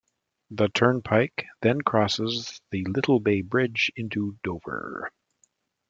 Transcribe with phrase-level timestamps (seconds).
[0.49, 5.11] The Turnpike then crosses the Little Bay Bridge into Dover.